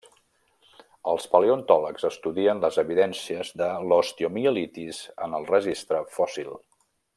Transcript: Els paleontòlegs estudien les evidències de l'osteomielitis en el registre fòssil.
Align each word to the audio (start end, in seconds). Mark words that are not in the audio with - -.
Els 1.11 1.27
paleontòlegs 1.33 2.07
estudien 2.09 2.63
les 2.63 2.79
evidències 2.83 3.53
de 3.63 3.69
l'osteomielitis 3.91 5.03
en 5.27 5.37
el 5.41 5.47
registre 5.53 6.01
fòssil. 6.19 6.53